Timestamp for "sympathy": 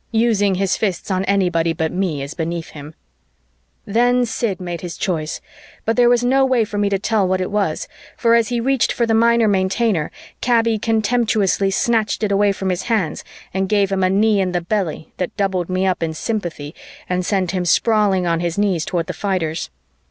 16.15-16.73